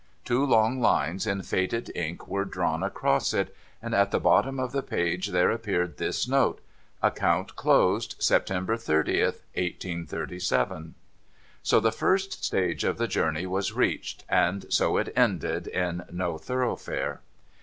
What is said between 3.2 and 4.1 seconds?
it; and at